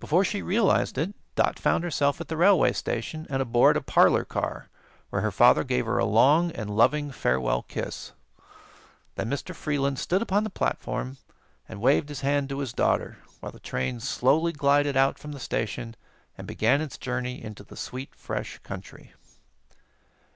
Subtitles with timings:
[0.00, 4.24] Before she realized it, Dot found herself at the railway station and aboard a parlor
[4.24, 4.68] car,
[5.10, 8.10] where her father gave her a long and loving farewell kiss.
[9.14, 9.54] Then Mr.
[9.54, 11.18] Freeland stood upon the platform
[11.68, 15.38] and waved his hand to his daughter, while the train slowly glided out from the
[15.38, 15.94] station
[16.36, 19.14] and began its journey into the sweet, fresh country.